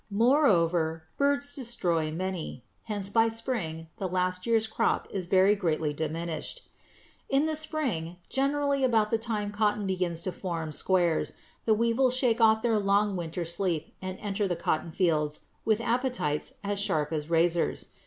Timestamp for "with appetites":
15.65-16.53